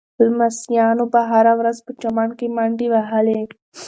لمسیانو 0.25 1.05
به 1.13 1.21
هره 1.31 1.53
ورځ 1.59 1.77
په 1.85 1.91
چمن 2.01 2.29
کې 2.37 2.47
منډې 2.55 2.87
وهلې. 2.93 3.41